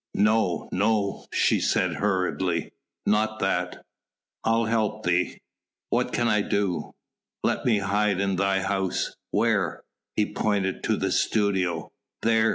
"No! 0.15 0.67
no!" 0.71 1.27
she 1.31 1.59
said 1.59 1.97
hurriedly. 1.97 2.71
"Not 3.05 3.37
that.... 3.37 3.85
I'll 4.43 4.65
help 4.65 5.03
thee!... 5.05 5.39
What 5.91 6.11
can 6.11 6.27
I 6.27 6.41
do?" 6.41 6.93
"Let 7.43 7.65
me 7.65 7.77
hide 7.77 8.19
in 8.19 8.35
thy 8.37 8.63
house...." 8.63 9.15
"Where?" 9.29 9.83
He 10.15 10.33
pointed 10.33 10.81
to 10.85 10.97
the 10.97 11.11
studio. 11.11 11.91
"There!" 12.23 12.49